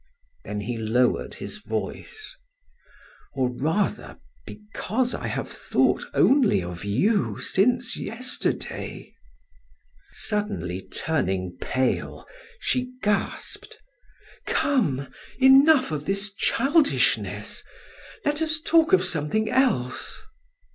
[0.43, 2.35] Then he lowered his voice:
[3.35, 9.13] "Or rather because I have thought only of you since yesterday."
[10.11, 12.25] Suddenly turning pale,
[12.59, 13.77] she gasped:
[14.47, 17.63] "Come, enough of this childishness!
[18.25, 20.25] Let us talk of something else."